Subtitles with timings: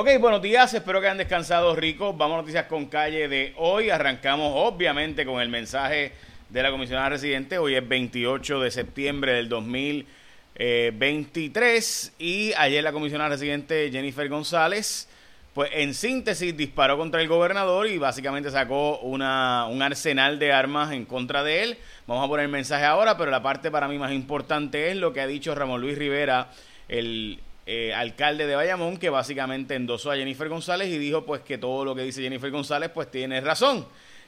[0.00, 2.16] Ok, buenos días, espero que hayan descansado ricos.
[2.16, 3.90] Vamos a noticias con calle de hoy.
[3.90, 6.12] Arrancamos obviamente con el mensaje
[6.48, 7.58] de la comisionada residente.
[7.58, 15.06] Hoy es 28 de septiembre del 2023 y ayer la comisionada residente Jennifer González,
[15.52, 20.92] pues en síntesis disparó contra el gobernador y básicamente sacó una, un arsenal de armas
[20.92, 21.76] en contra de él.
[22.06, 25.12] Vamos a poner el mensaje ahora, pero la parte para mí más importante es lo
[25.12, 26.48] que ha dicho Ramón Luis Rivera,
[26.88, 31.58] el eh, alcalde de Bayamón, que básicamente endosó a Jennifer González y dijo pues que
[31.58, 33.86] todo lo que dice Jennifer González pues tiene razón.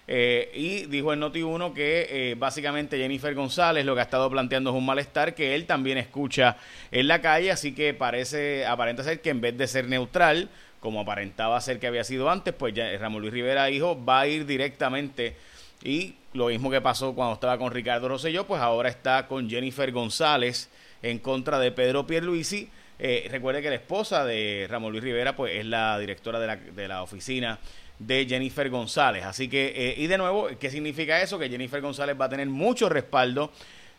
[0.08, 4.70] Eh, y dijo en Noti1 que eh, básicamente Jennifer González lo que ha estado planteando
[4.70, 6.56] es un malestar que él también escucha
[6.90, 11.00] en la calle, así que parece, aparenta ser que en vez de ser neutral, como
[11.00, 14.44] aparentaba ser que había sido antes, pues ya Ramón Luis Rivera dijo va a ir
[14.44, 15.36] directamente
[15.84, 19.90] y lo mismo que pasó cuando estaba con Ricardo Rosselló, pues ahora está con Jennifer
[19.92, 20.68] González
[21.02, 25.54] en contra de Pedro Pierluisi eh, recuerde que la esposa de Ramón Luis Rivera pues
[25.56, 27.58] es la directora de la, de la oficina
[27.98, 29.24] de Jennifer González.
[29.24, 31.38] Así que, eh, y de nuevo, ¿qué significa eso?
[31.38, 33.52] Que Jennifer González va a tener mucho respaldo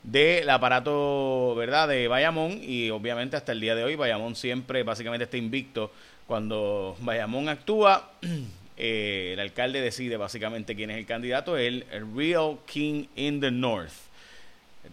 [0.04, 5.24] del aparato, ¿verdad?, de Bayamón y obviamente hasta el día de hoy Bayamón siempre básicamente
[5.24, 5.92] está invicto.
[6.28, 8.12] Cuando Bayamón actúa,
[8.78, 11.86] eh, el alcalde decide básicamente quién es el candidato, el,
[12.16, 13.94] Real King in the North,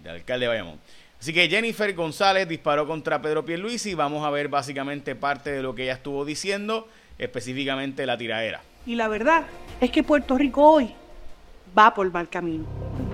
[0.04, 0.78] el alcalde de Bayamón.
[1.20, 5.74] Así que Jennifer González disparó contra Pedro Pierluisi vamos a ver básicamente parte de lo
[5.74, 8.62] que ella estuvo diciendo, específicamente la tiraera.
[8.86, 9.42] Y la verdad
[9.82, 10.94] es que Puerto Rico hoy
[11.78, 12.64] va por mal camino.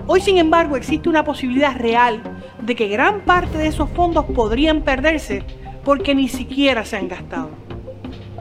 [0.07, 2.23] Hoy, sin embargo, existe una posibilidad real
[2.61, 5.43] de que gran parte de esos fondos podrían perderse
[5.83, 7.49] porque ni siquiera se han gastado.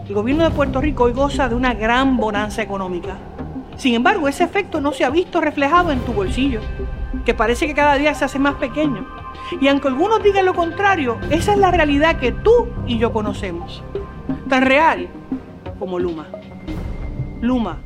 [0.07, 3.19] El gobierno de Puerto Rico hoy goza de una gran bonanza económica.
[3.77, 6.61] Sin embargo, ese efecto no se ha visto reflejado en tu bolsillo,
[7.25, 9.26] que parece que cada día se hace más pequeño
[9.61, 13.83] y aunque algunos digan lo contrario, esa es la realidad que tú y yo conocemos.
[14.49, 15.09] Tan real
[15.79, 16.27] como Luma.
[17.41, 17.79] Luma.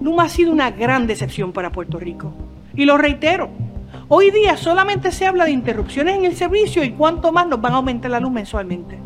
[0.00, 2.32] Luma ha sido una gran decepción para Puerto Rico.
[2.74, 3.50] Y lo reitero,
[4.08, 7.74] hoy día solamente se habla de interrupciones en el servicio y cuánto más nos van
[7.74, 8.98] a aumentar la luz mensualmente.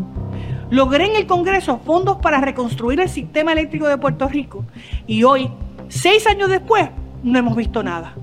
[0.70, 4.64] Logré en el Congreso fondos para reconstruir el sistema eléctrico de Puerto Rico
[5.06, 5.50] y hoy,
[5.88, 6.88] seis años después,
[7.22, 8.14] no hemos visto nada.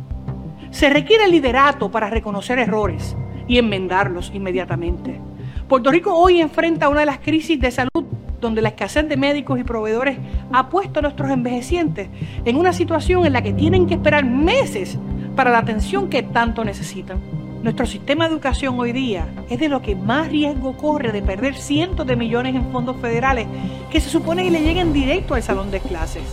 [0.72, 3.16] Se requiere liderato para reconocer errores,
[3.48, 5.20] y enmendarlos inmediatamente.
[5.68, 8.06] Puerto Rico hoy enfrenta una de las crisis de salud
[8.40, 10.18] donde la escasez de médicos y proveedores
[10.52, 12.10] ha puesto a nuestros envejecientes
[12.46, 14.98] en una situación en la que tienen que esperar meses
[15.36, 17.20] para la atención que tanto necesitan.
[17.64, 21.56] Nuestro sistema de educación hoy día es de lo que más riesgo corre de perder
[21.56, 23.48] cientos de millones en fondos federales
[23.90, 26.24] que se supone que le lleguen directo al salón de clases.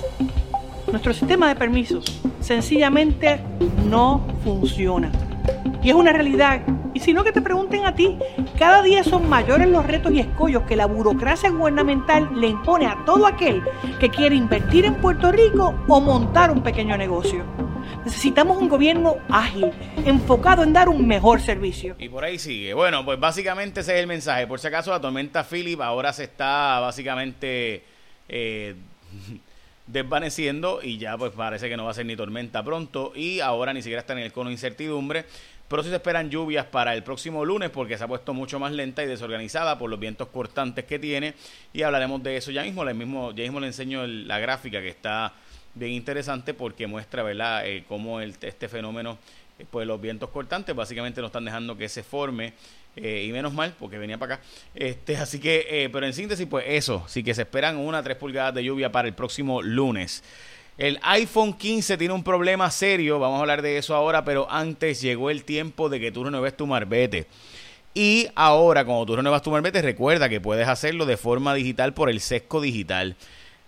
[0.91, 3.39] Nuestro sistema de permisos sencillamente
[3.89, 5.13] no funciona.
[5.85, 6.63] Y es una realidad
[7.01, 8.17] sino que te pregunten a ti,
[8.59, 13.05] cada día son mayores los retos y escollos que la burocracia gubernamental le impone a
[13.05, 13.63] todo aquel
[13.99, 17.45] que quiere invertir en Puerto Rico o montar un pequeño negocio.
[18.05, 19.71] Necesitamos un gobierno ágil,
[20.05, 21.97] enfocado en dar un mejor servicio.
[21.99, 22.73] Y por ahí sigue.
[22.73, 24.47] Bueno, pues básicamente ese es el mensaje.
[24.47, 27.85] Por si acaso la tormenta Philip ahora se está básicamente
[28.29, 28.75] eh,
[29.87, 33.73] desvaneciendo y ya pues parece que no va a ser ni tormenta pronto y ahora
[33.73, 35.25] ni siquiera está en el cono de incertidumbre
[35.71, 38.73] pero sí se esperan lluvias para el próximo lunes porque se ha puesto mucho más
[38.73, 41.35] lenta y desorganizada por los vientos cortantes que tiene
[41.73, 44.89] y hablaremos de eso ya mismo, ya mismo, ya mismo le enseño la gráfica que
[44.89, 45.33] está
[45.75, 47.67] bien interesante porque muestra ¿verdad?
[47.69, 49.17] Eh, cómo este fenómeno,
[49.61, 52.55] eh, pues los vientos cortantes básicamente no están dejando que se forme
[52.97, 54.45] eh, y menos mal porque venía para acá.
[54.75, 58.17] Este, así que, eh, pero en síntesis, pues eso, sí que se esperan una tres
[58.17, 60.25] pulgadas de lluvia para el próximo lunes.
[60.81, 65.03] El iPhone 15 tiene un problema serio, vamos a hablar de eso ahora, pero antes
[65.03, 67.27] llegó el tiempo de que tú renueves tu marbete.
[67.93, 72.09] Y ahora, cuando tú renuevas tu marbete, recuerda que puedes hacerlo de forma digital por
[72.09, 73.15] el sesco digital.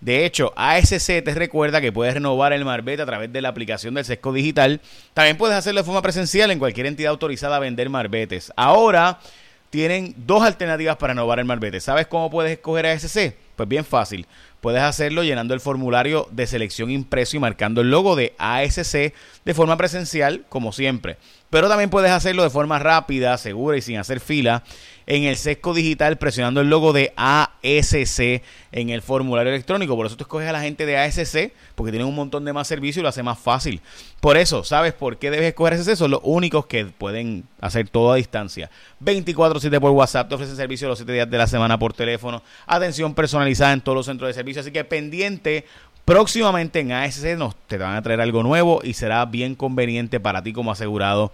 [0.01, 3.93] De hecho, ASC te recuerda que puedes renovar el marbete a través de la aplicación
[3.93, 4.81] del sesco digital.
[5.13, 8.55] También puedes hacerlo de forma presencial en cualquier entidad autorizada a vender marbetes.
[8.57, 9.21] Ahora
[9.69, 11.79] tienen dos alternativas para renovar el marbete.
[11.79, 13.35] ¿Sabes cómo puedes escoger ASC?
[13.57, 14.27] Pues bien fácil.
[14.61, 19.13] Puedes hacerlo llenando el formulario de selección impreso y marcando el logo de ASC
[19.45, 21.17] de forma presencial, como siempre.
[21.51, 24.63] Pero también puedes hacerlo de forma rápida, segura y sin hacer fila
[25.07, 29.97] en el sesco digital presionando el logo de ASC en el formulario electrónico.
[29.97, 32.69] Por eso tú escoges a la gente de ASC, porque tienen un montón de más
[32.69, 33.81] servicios y lo hace más fácil.
[34.21, 35.97] Por eso, ¿sabes por qué debes escoger ASC?
[35.97, 38.71] Son los únicos que pueden hacer todo a distancia.
[39.05, 43.15] 24-7 por WhatsApp, te ofrecen servicio los 7 días de la semana por teléfono, atención
[43.15, 44.61] personalizada en todos los centros de servicio.
[44.61, 45.65] Así que pendiente
[46.05, 50.43] Próximamente en ASC nos te van a traer algo nuevo y será bien conveniente para
[50.43, 51.31] ti como asegurado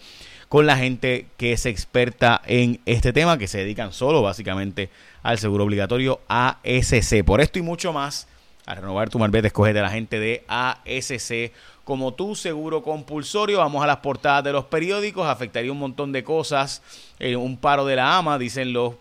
[0.48, 4.90] con la gente que es experta en este tema, que se dedican solo básicamente
[5.22, 7.22] al seguro obligatorio ASC.
[7.24, 8.28] Por esto y mucho más,
[8.64, 11.52] a renovar tu marbete, escogete a la gente de ASC
[11.84, 13.58] como tu seguro compulsorio.
[13.58, 16.82] Vamos a las portadas de los periódicos, afectaría un montón de cosas,
[17.18, 18.94] eh, un paro de la AMA, dicen los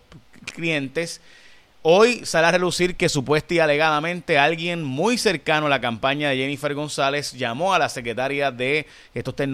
[0.54, 1.20] clientes.
[1.82, 6.36] Hoy sale a relucir que supuesta y alegadamente alguien muy cercano a la campaña de
[6.36, 9.52] Jennifer González llamó a la secretaria de, esto está en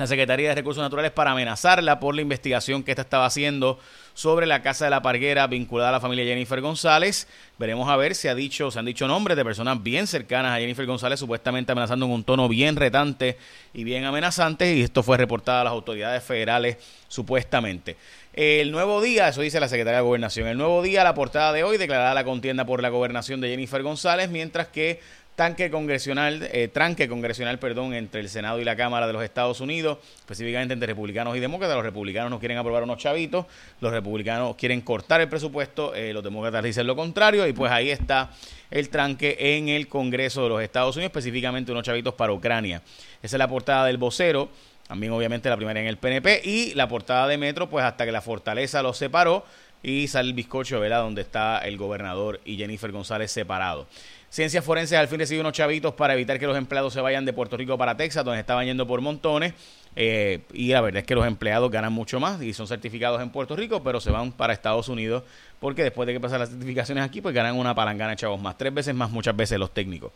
[0.00, 3.78] la Secretaría de Recursos Naturales para amenazarla por la investigación que ésta estaba haciendo
[4.14, 7.28] sobre la Casa de la Parguera vinculada a la familia Jennifer González.
[7.58, 10.58] Veremos a ver si ha dicho, se han dicho nombres de personas bien cercanas a
[10.58, 13.36] Jennifer González, supuestamente amenazando en un tono bien retante
[13.74, 17.96] y bien amenazante, y esto fue reportado a las autoridades federales supuestamente.
[18.32, 21.64] El nuevo día, eso dice la Secretaría de Gobernación, el nuevo día, la portada de
[21.64, 25.00] hoy, declarada la contienda por la gobernación de Jennifer González, mientras que
[25.40, 29.62] tanque congresional, eh, tranque congresional, perdón, entre el Senado y la Cámara de los Estados
[29.62, 31.76] Unidos, específicamente entre republicanos y demócratas.
[31.76, 33.46] Los republicanos no quieren aprobar unos chavitos,
[33.80, 37.88] los republicanos quieren cortar el presupuesto, eh, los demócratas dicen lo contrario, y pues ahí
[37.88, 38.28] está
[38.70, 42.82] el tranque en el Congreso de los Estados Unidos, específicamente unos chavitos para Ucrania.
[43.22, 44.50] Esa es la portada del vocero,
[44.88, 48.12] también obviamente la primera en el PNP, y la portada de Metro, pues hasta que
[48.12, 49.46] la fortaleza los separó,
[49.82, 51.02] y sale el bizcocho, ¿verdad?
[51.02, 53.86] Donde está el gobernador y Jennifer González separados.
[54.28, 57.32] Ciencias Forenses al fin recibió unos chavitos para evitar que los empleados se vayan de
[57.32, 59.54] Puerto Rico para Texas, donde estaban yendo por montones.
[59.96, 63.30] Eh, y la verdad es que los empleados ganan mucho más y son certificados en
[63.30, 65.24] Puerto Rico, pero se van para Estados Unidos
[65.58, 68.72] porque después de que pasan las certificaciones aquí, pues ganan una palangana chavos más, tres
[68.72, 70.12] veces más, muchas veces los técnicos.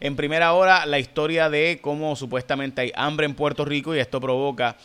[0.00, 4.20] En primera hora, la historia de cómo supuestamente hay hambre en Puerto Rico y esto
[4.20, 4.76] provoca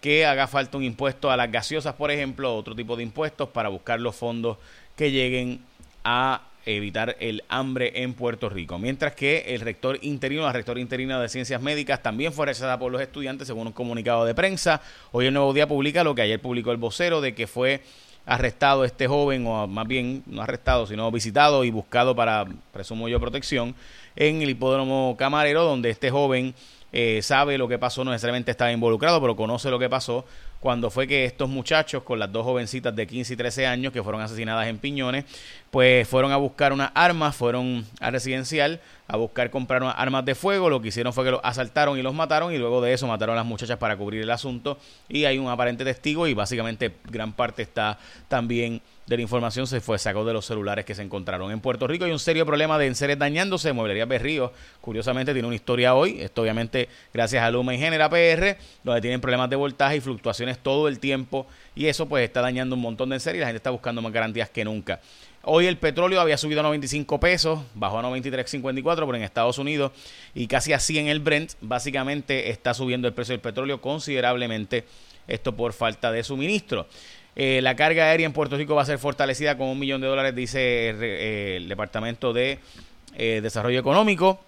[0.00, 3.68] que haga falta un impuesto a las gaseosas, por ejemplo, otro tipo de impuestos para
[3.68, 4.58] buscar los fondos
[4.96, 5.60] que lleguen
[6.04, 8.78] a evitar el hambre en Puerto Rico.
[8.78, 12.92] Mientras que el rector interino, la rectora interina de Ciencias Médicas, también fue rechazada por
[12.92, 14.82] los estudiantes, según un comunicado de prensa.
[15.12, 17.82] Hoy el Nuevo Día publica lo que ayer publicó el vocero de que fue
[18.26, 23.18] arrestado este joven, o más bien no arrestado, sino visitado y buscado para, presumo yo,
[23.18, 23.74] protección,
[24.18, 26.54] en el hipódromo camarero, donde este joven
[26.92, 30.24] eh, sabe lo que pasó, no necesariamente estaba involucrado, pero conoce lo que pasó
[30.58, 34.02] cuando fue que estos muchachos con las dos jovencitas de 15 y 13 años que
[34.02, 35.24] fueron asesinadas en Piñones,
[35.70, 40.34] pues fueron a buscar unas armas, fueron a residencial a buscar comprar unas armas de
[40.34, 43.06] fuego, lo que hicieron fue que los asaltaron y los mataron y luego de eso
[43.06, 44.78] mataron a las muchachas para cubrir el asunto.
[45.08, 47.98] Y hay un aparente testigo y básicamente gran parte está
[48.28, 51.50] también de la información se fue sacó de los celulares que se encontraron.
[51.50, 53.72] En Puerto Rico hay un serio problema de enseres dañándose.
[53.72, 54.52] Mueblería Berrío,
[54.82, 56.20] curiosamente, tiene una historia hoy.
[56.20, 60.58] Esto obviamente gracias a Luma y Genera PR, donde tienen problemas de voltaje y fluctuaciones
[60.58, 61.46] todo el tiempo.
[61.74, 64.12] Y eso pues está dañando un montón de enseres y la gente está buscando más
[64.12, 65.00] garantías que nunca.
[65.42, 69.92] Hoy el petróleo había subido a 95 pesos, bajó a 93.54, pero en Estados Unidos
[70.34, 74.84] y casi así en el Brent, básicamente está subiendo el precio del petróleo considerablemente,
[75.26, 76.86] esto por falta de suministro.
[77.40, 80.08] Eh, la carga aérea en Puerto Rico va a ser fortalecida con un millón de
[80.08, 82.58] dólares, dice eh, el Departamento de
[83.14, 84.40] eh, Desarrollo Económico.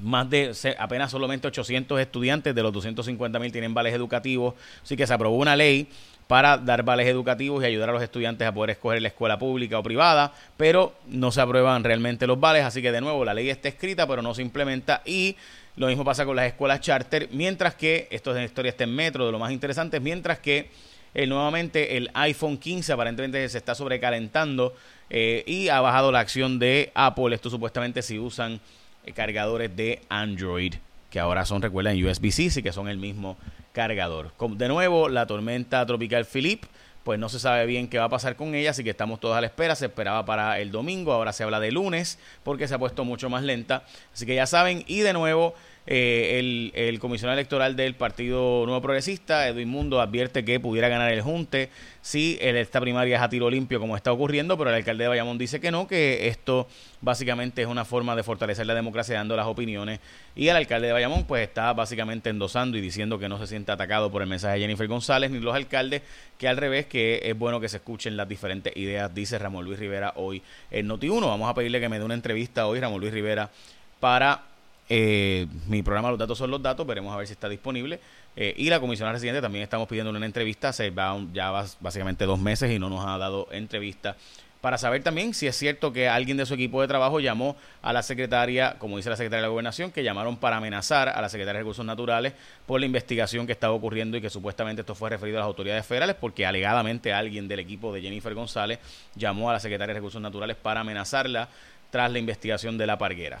[0.00, 4.54] Más de apenas solamente 800 estudiantes de los 250 mil tienen vales educativos.
[4.82, 5.88] Así que se aprobó una ley
[6.26, 9.78] para dar vales educativos y ayudar a los estudiantes a poder escoger la escuela pública
[9.78, 13.50] o privada, pero no se aprueban realmente los vales, así que de nuevo la ley
[13.50, 15.36] está escrita, pero no se implementa y
[15.76, 18.94] lo mismo pasa con las escuelas charter, mientras que, esto es en historia está en
[18.94, 20.70] metro, de lo más interesante, mientras que
[21.14, 24.74] eh, nuevamente el iPhone 15 aparentemente se está sobrecalentando
[25.08, 27.34] eh, y ha bajado la acción de Apple.
[27.34, 28.60] Esto supuestamente si usan
[29.04, 30.74] eh, cargadores de Android,
[31.10, 33.36] que ahora son, recuerden, USB-C, sí que son el mismo
[33.72, 34.32] cargador.
[34.56, 36.64] De nuevo, la tormenta tropical Philip,
[37.02, 39.36] pues no se sabe bien qué va a pasar con ella, así que estamos todos
[39.36, 39.74] a la espera.
[39.74, 43.28] Se esperaba para el domingo, ahora se habla de lunes, porque se ha puesto mucho
[43.30, 43.82] más lenta.
[44.12, 45.54] Así que ya saben, y de nuevo,
[45.86, 51.22] eh, el, comisionado electoral del Partido Nuevo Progresista, Edwin Mundo, advierte que pudiera ganar el
[51.22, 51.70] Junte
[52.02, 55.38] si esta primaria es a tiro limpio como está ocurriendo, pero el alcalde de Bayamón
[55.38, 56.68] dice que no, que esto
[57.00, 60.00] básicamente es una forma de fortalecer la democracia dando las opiniones
[60.36, 63.72] y el alcalde de Bayamón pues está básicamente endosando y diciendo que no se siente
[63.72, 66.02] atacado por el mensaje de Jennifer González ni los alcaldes,
[66.38, 69.78] que al revés, que es bueno que se escuchen las diferentes ideas, dice Ramón Luis
[69.78, 71.26] Rivera hoy en Noti1.
[71.26, 73.50] Vamos a pedirle que me dé una entrevista hoy, Ramón Luis Rivera,
[73.98, 74.49] para
[74.90, 78.00] eh, mi programa Los Datos son los Datos, veremos a ver si está disponible.
[78.36, 82.38] Eh, y la comisionada residente también estamos pidiendo una entrevista, se va ya básicamente dos
[82.38, 84.16] meses y no nos ha dado entrevista
[84.60, 87.92] para saber también si es cierto que alguien de su equipo de trabajo llamó a
[87.92, 91.28] la secretaria, como dice la secretaria de la Gobernación, que llamaron para amenazar a la
[91.28, 92.34] secretaria de Recursos Naturales
[92.66, 95.86] por la investigación que estaba ocurriendo y que supuestamente esto fue referido a las autoridades
[95.86, 98.78] federales porque alegadamente alguien del equipo de Jennifer González
[99.14, 101.48] llamó a la secretaria de Recursos Naturales para amenazarla
[101.90, 103.40] tras la investigación de la parguera.